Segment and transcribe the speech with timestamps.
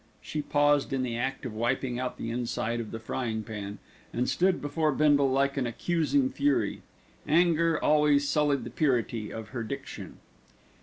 [0.19, 3.77] She paused in the act of wiping out the inside of the frying pan,
[4.11, 6.81] and stood before Bindle like an accusing fury.
[7.27, 10.17] Anger always sullied the purity of her diction.